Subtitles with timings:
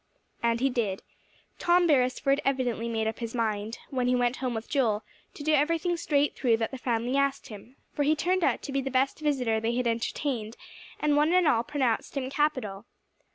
[0.41, 1.03] And he did.
[1.59, 5.03] Tom Beresford evidently made up his mind, when he went home with Joel,
[5.35, 8.71] to do everything straight through that the family asked him, for he turned out to
[8.71, 10.57] be the best visitor they had entertained,
[10.99, 12.85] and one and all pronounced him capital.